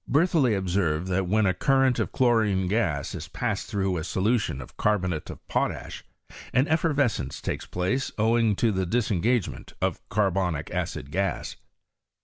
Bertholiet 0.09 0.57
obsened 0.57 1.05
that 1.09 1.27
when 1.27 1.45
a 1.45 1.53
current 1.53 1.99
of 1.99 2.11
chlo 2.11 2.39
rine 2.41 2.67
gas 2.67 3.13
is 3.13 3.27
passed 3.27 3.67
through 3.67 3.97
a 3.97 4.03
solution 4.03 4.59
of 4.59 4.75
carbonate 4.75 5.29
of 5.29 5.47
potash 5.47 6.03
an 6.53 6.65
eSerrescence 6.65 7.39
takes 7.39 7.67
place 7.67 8.11
owing 8.17 8.55
to 8.55 8.73
tba 8.73 8.89
disengagement 8.89 9.73
of 9.79 10.01
carbonic 10.09 10.71
acid 10.73 11.11
gas. 11.11 11.55